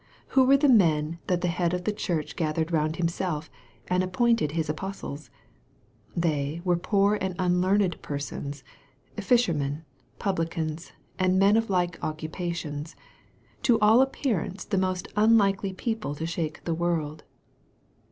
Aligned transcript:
Who 0.29 0.45
were 0.45 0.57
the 0.57 0.67
men 0.67 1.19
that 1.27 1.41
the 1.41 1.47
Head 1.47 1.75
of 1.75 1.83
the 1.83 1.91
Church 1.93 2.35
gathered 2.35 2.71
round 2.71 2.95
Himself, 2.95 3.51
and 3.87 4.01
appointed 4.01 4.53
His 4.53 4.67
apostles? 4.67 5.29
They 6.17 6.59
were 6.63 6.75
poor 6.75 7.19
and 7.21 7.35
unlearned 7.37 8.01
persons 8.01 8.63
fishermen, 9.17 9.85
publicans, 10.17 10.91
and 11.19 11.37
men 11.37 11.55
of 11.55 11.69
like 11.69 11.99
occupations, 12.03 12.95
to 13.61 13.79
all 13.79 14.01
appearance 14.01 14.65
the 14.65 14.79
most 14.79 15.07
unlikely 15.15 15.71
people 15.71 16.15
to 16.15 16.25
shake 16.25 16.63
the 16.63 16.73
world. 16.73 17.23